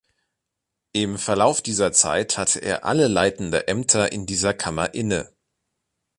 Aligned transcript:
Im 0.93 1.19
Verlauf 1.19 1.61
dieser 1.61 1.91
Zeit 1.93 2.35
hatte 2.39 2.57
er 2.59 2.85
alle 2.85 3.07
leitende 3.07 3.67
Ämter 3.67 4.11
in 4.11 4.25
dieser 4.25 4.51
Kammer 4.55 4.95
inne. 4.95 5.29